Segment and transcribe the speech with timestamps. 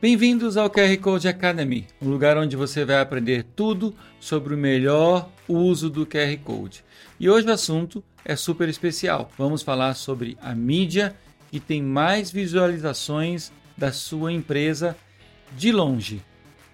[0.00, 5.28] Bem-vindos ao QR Code Academy, um lugar onde você vai aprender tudo sobre o melhor
[5.46, 6.82] uso do QR Code.
[7.20, 9.30] E hoje o assunto é super especial.
[9.36, 11.14] Vamos falar sobre a mídia
[11.50, 14.96] que tem mais visualizações da sua empresa
[15.54, 16.22] de longe.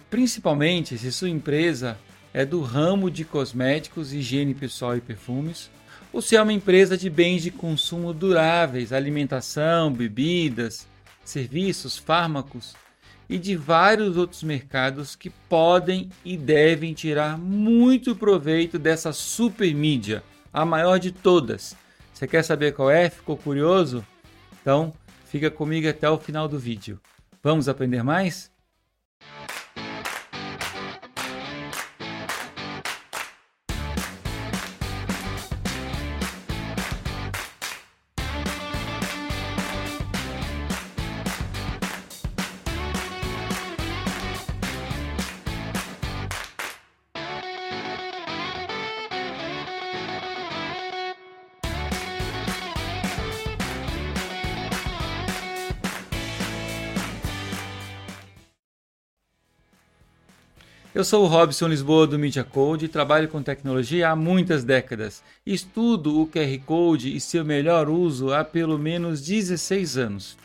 [0.09, 1.99] Principalmente se sua empresa
[2.33, 5.69] é do ramo de cosméticos, higiene pessoal e perfumes,
[6.13, 10.87] ou se é uma empresa de bens de consumo duráveis, alimentação, bebidas,
[11.25, 12.86] serviços, fármacos
[13.29, 20.23] e de vários outros mercados que podem e devem tirar muito proveito dessa super mídia,
[20.53, 21.77] a maior de todas.
[22.13, 23.11] Você quer saber qual é?
[23.11, 24.05] Ficou curioso?
[24.61, 24.93] Então,
[25.27, 27.01] fica comigo até o final do vídeo.
[27.43, 28.51] Vamos aprender mais?
[60.97, 65.23] Eu sou o Robson Lisboa do Media Code e trabalho com tecnologia há muitas décadas.
[65.45, 70.39] Estudo o QR Code e seu melhor uso há pelo menos 16 anos.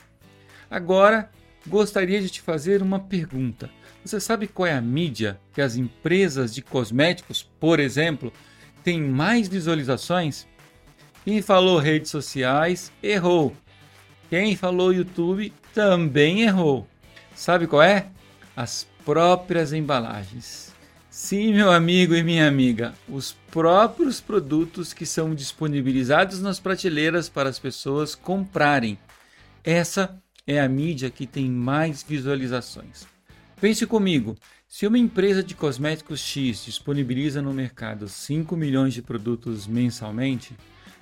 [0.69, 1.29] Agora,
[1.65, 3.69] gostaria de te fazer uma pergunta.
[4.03, 8.33] Você sabe qual é a mídia que as empresas de cosméticos, por exemplo,
[8.83, 10.45] têm mais visualizações?
[11.23, 13.55] Quem falou redes sociais errou.
[14.29, 16.85] Quem falou YouTube também errou.
[17.33, 18.07] Sabe qual é?
[18.53, 20.71] As próprias embalagens.
[21.09, 27.49] Sim, meu amigo e minha amiga, os próprios produtos que são disponibilizados nas prateleiras para
[27.49, 28.97] as pessoas comprarem.
[29.63, 33.05] Essa é a mídia que tem mais visualizações.
[33.59, 39.67] Pense comigo, se uma empresa de cosméticos X disponibiliza no mercado 5 milhões de produtos
[39.67, 40.55] mensalmente,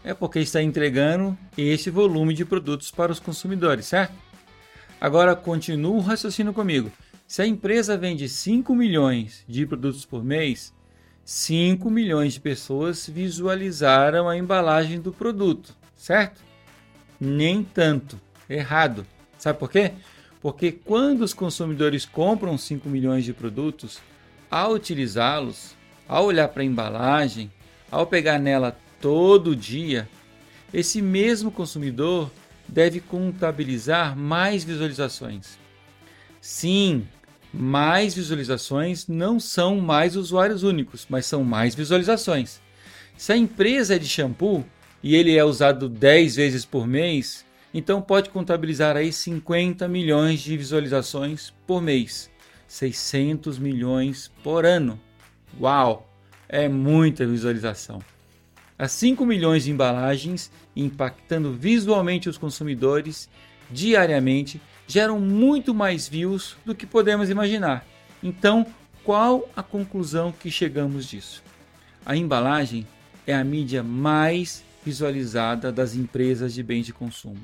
[0.04, 4.16] é porque está entregando esse volume de produtos para os consumidores, certo?
[5.00, 6.92] Agora continua o raciocínio comigo.
[7.30, 10.74] Se a empresa vende 5 milhões de produtos por mês,
[11.24, 16.42] 5 milhões de pessoas visualizaram a embalagem do produto, certo?
[17.20, 18.20] Nem tanto.
[18.50, 19.06] Errado.
[19.38, 19.92] Sabe por quê?
[20.42, 24.00] Porque quando os consumidores compram 5 milhões de produtos,
[24.50, 25.76] ao utilizá-los,
[26.08, 27.52] ao olhar para a embalagem,
[27.92, 30.10] ao pegar nela todo dia,
[30.74, 32.32] esse mesmo consumidor
[32.68, 35.60] deve contabilizar mais visualizações.
[36.42, 37.06] Sim,
[37.54, 42.62] mais visualizações não são mais usuários únicos, mas são mais visualizações.
[43.18, 44.66] Se a empresa é de shampoo
[45.02, 50.56] e ele é usado 10 vezes por mês, então pode contabilizar aí 50 milhões de
[50.56, 52.30] visualizações por mês,
[52.68, 55.00] 600 milhões por ano.
[55.60, 56.10] Uau,
[56.48, 58.00] é muita visualização.
[58.78, 63.30] As 5 milhões de embalagens impactando visualmente os consumidores
[63.70, 67.86] diariamente geram muito mais views do que podemos imaginar.
[68.24, 68.66] Então,
[69.04, 71.44] qual a conclusão que chegamos disso?
[72.04, 72.88] A embalagem
[73.28, 77.40] é a mídia mais visualizada das empresas de bens de consumo.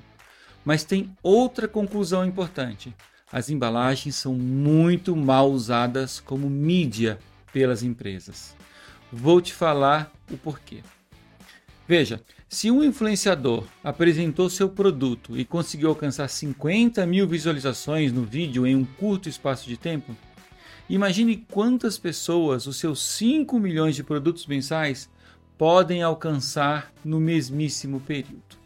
[0.66, 2.92] Mas tem outra conclusão importante.
[3.32, 7.20] As embalagens são muito mal usadas como mídia
[7.54, 8.56] pelas empresas.
[9.12, 10.82] Vou te falar o porquê.
[11.88, 12.20] Veja,
[12.50, 18.76] se um influenciador apresentou seu produto e conseguiu alcançar 50 mil visualizações no vídeo em
[18.76, 20.16] um curto espaço de tempo,
[20.90, 25.08] imagine quantas pessoas os seus 5 milhões de produtos mensais
[25.60, 28.66] podem alcançar no mesmíssimo período.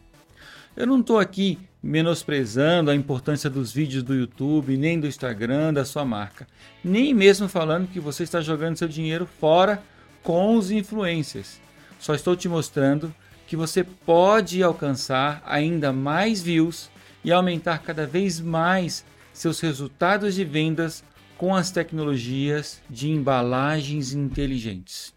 [0.74, 5.84] Eu não estou aqui menosprezando a importância dos vídeos do YouTube, nem do Instagram da
[5.84, 6.46] sua marca,
[6.82, 9.82] nem mesmo falando que você está jogando seu dinheiro fora
[10.22, 11.60] com os influencers.
[12.00, 13.14] Só estou te mostrando
[13.46, 16.90] que você pode alcançar ainda mais views
[17.22, 21.04] e aumentar cada vez mais seus resultados de vendas
[21.36, 25.12] com as tecnologias de embalagens inteligentes.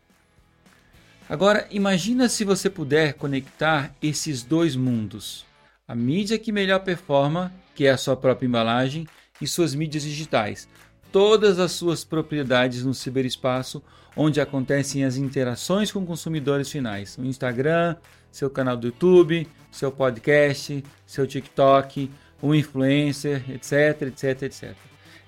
[1.30, 5.46] Agora, imagina se você puder conectar esses dois mundos:
[5.88, 9.08] a mídia que melhor performa, que é a sua própria embalagem,
[9.40, 10.68] e suas mídias digitais,
[11.14, 13.84] todas as suas propriedades no ciberespaço,
[14.18, 17.16] onde acontecem as interações com consumidores finais.
[17.20, 17.96] O Instagram,
[18.32, 22.10] seu canal do YouTube, seu podcast, seu TikTok,
[22.42, 24.76] um influencer, etc, etc, etc.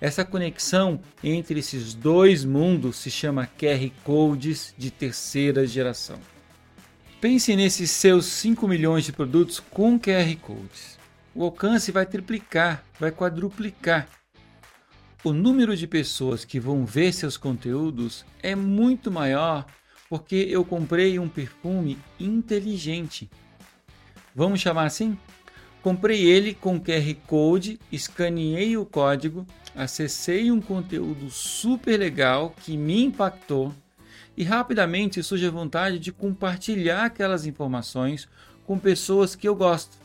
[0.02, 6.18] Essa conexão entre esses dois mundos se chama QR Codes de terceira geração.
[7.22, 10.98] Pense nesses seus 5 milhões de produtos com QR Codes.
[11.34, 14.08] O alcance vai triplicar, vai quadruplicar
[15.26, 19.66] o número de pessoas que vão ver seus conteúdos é muito maior
[20.08, 23.28] porque eu comprei um perfume inteligente.
[24.36, 25.18] Vamos chamar assim?
[25.82, 33.04] Comprei ele com QR Code, escaneei o código, acessei um conteúdo super legal que me
[33.06, 33.74] impactou
[34.38, 38.30] e rapidamente surge a vontade de compartilhar aquelas informações
[38.64, 39.98] com pessoas que eu gosto,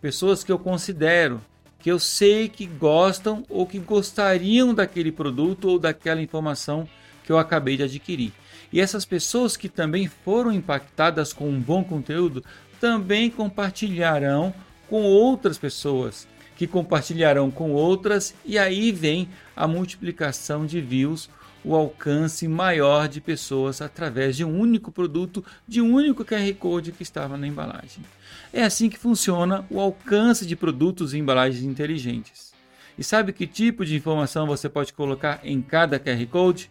[0.00, 1.40] pessoas que eu considero,
[1.86, 6.88] que eu sei que gostam ou que gostariam daquele produto ou daquela informação
[7.22, 8.32] que eu acabei de adquirir.
[8.72, 12.42] E essas pessoas que também foram impactadas com um bom conteúdo
[12.80, 14.52] também compartilharão
[14.88, 21.30] com outras pessoas, que compartilharão com outras, e aí vem a multiplicação de views
[21.64, 26.92] o alcance maior de pessoas através de um único produto, de um único QR Code
[26.92, 28.04] que estava na embalagem.
[28.52, 32.52] É assim que funciona o alcance de produtos e embalagens inteligentes.
[32.98, 36.70] E sabe que tipo de informação você pode colocar em cada QR Code?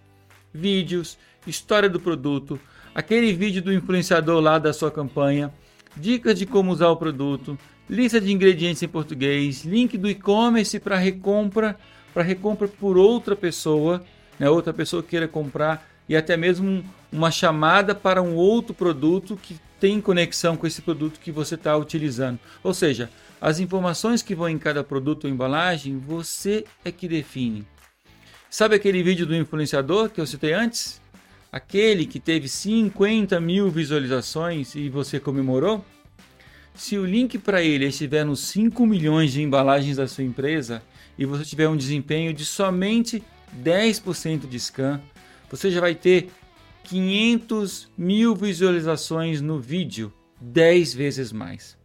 [0.54, 2.60] Vídeos, história do produto,
[2.94, 5.54] aquele vídeo do influenciador lá da sua campanha,
[5.96, 7.58] dicas de como usar o produto,
[7.90, 11.78] lista de ingredientes em português, link do e-commerce para recompra,
[12.14, 14.04] para recompra por outra pessoa
[14.40, 19.58] né, outra pessoa queira comprar e até mesmo uma chamada para um outro produto que
[19.80, 22.40] tem conexão com esse produto que você está utilizando.
[22.64, 23.10] Ou seja,
[23.42, 27.66] as informações que vão em cada produto ou embalagem, você é que define.
[28.50, 31.02] Sabe aquele vídeo do influenciador que eu citei antes?
[31.52, 35.84] Aquele que teve 50 mil visualizações e você comemorou?
[36.74, 40.82] Se o link para ele estiver nos 5 milhões de embalagens da sua empresa
[41.18, 43.24] e você tiver um desempenho de somente
[43.62, 45.02] 10% de scan,
[45.50, 46.32] você já vai ter
[46.84, 51.78] 500 mil visualizações no vídeo, 10 vezes mais.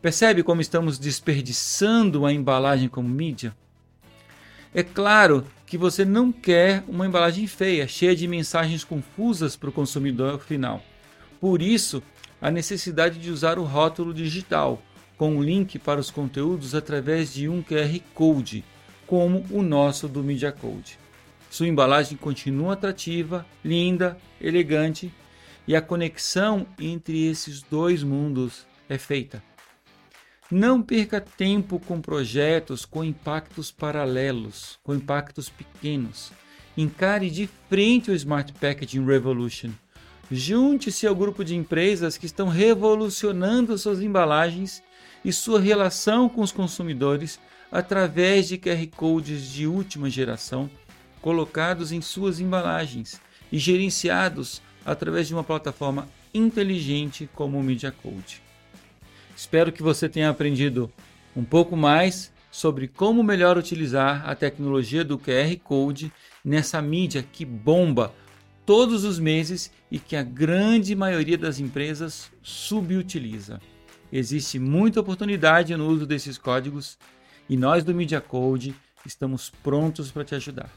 [0.00, 3.56] Percebe como estamos desperdiçando a embalagem como mídia?
[4.74, 9.72] É claro que você não quer uma embalagem feia, cheia de mensagens confusas para o
[9.72, 10.82] consumidor final.
[11.40, 12.02] Por isso,
[12.40, 14.82] a necessidade de usar o rótulo digital,
[15.16, 18.64] com um link para os conteúdos através de um QR Code
[19.12, 20.98] como o nosso do Media Code.
[21.50, 25.12] Sua embalagem continua atrativa, linda, elegante
[25.68, 29.44] e a conexão entre esses dois mundos é feita.
[30.50, 36.32] Não perca tempo com projetos com impactos paralelos, com impactos pequenos.
[36.74, 39.72] Encare de frente o Smart Packaging Revolution.
[40.30, 44.82] Junte-se ao grupo de empresas que estão revolucionando suas embalagens
[45.22, 47.38] e sua relação com os consumidores
[47.72, 50.68] através de QR Codes de última geração
[51.22, 53.18] colocados em suas embalagens
[53.50, 58.42] e gerenciados através de uma plataforma inteligente como o Media Code.
[59.34, 60.92] Espero que você tenha aprendido
[61.34, 66.12] um pouco mais sobre como melhor utilizar a tecnologia do QR Code
[66.44, 68.12] nessa mídia que bomba
[68.66, 73.60] todos os meses e que a grande maioria das empresas subutiliza.
[74.12, 76.98] Existe muita oportunidade no uso desses códigos
[77.48, 78.74] e nós do Media Code
[79.04, 80.70] estamos prontos para te ajudar.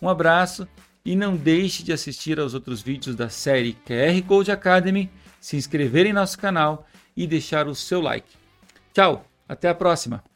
[0.00, 0.66] Um abraço
[1.04, 6.06] e não deixe de assistir aos outros vídeos da série QR Code Academy, se inscrever
[6.06, 8.28] em nosso canal e deixar o seu like.
[8.92, 10.33] Tchau, até a próxima!